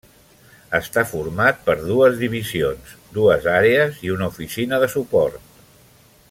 [0.77, 5.47] Està format per dues divisions, dues àrees i una oficina de suport.